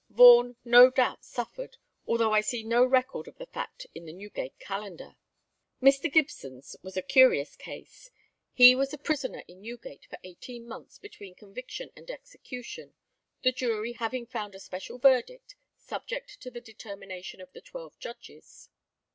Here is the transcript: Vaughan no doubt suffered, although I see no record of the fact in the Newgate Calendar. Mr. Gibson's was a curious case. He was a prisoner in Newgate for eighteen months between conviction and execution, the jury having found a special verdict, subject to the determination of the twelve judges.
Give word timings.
Vaughan 0.09 0.55
no 0.65 0.89
doubt 0.89 1.23
suffered, 1.23 1.77
although 2.07 2.33
I 2.33 2.41
see 2.41 2.63
no 2.63 2.83
record 2.83 3.27
of 3.27 3.37
the 3.37 3.45
fact 3.45 3.85
in 3.93 4.05
the 4.07 4.11
Newgate 4.11 4.57
Calendar. 4.57 5.15
Mr. 5.79 6.11
Gibson's 6.11 6.75
was 6.81 6.97
a 6.97 7.03
curious 7.03 7.55
case. 7.55 8.09
He 8.51 8.73
was 8.73 8.95
a 8.95 8.97
prisoner 8.97 9.43
in 9.47 9.61
Newgate 9.61 10.05
for 10.09 10.17
eighteen 10.23 10.67
months 10.67 10.97
between 10.97 11.35
conviction 11.35 11.91
and 11.95 12.09
execution, 12.09 12.95
the 13.43 13.51
jury 13.51 13.93
having 13.93 14.25
found 14.25 14.55
a 14.55 14.59
special 14.59 14.97
verdict, 14.97 15.53
subject 15.77 16.41
to 16.41 16.49
the 16.49 16.61
determination 16.61 17.39
of 17.39 17.53
the 17.53 17.61
twelve 17.61 17.99
judges. 17.99 18.69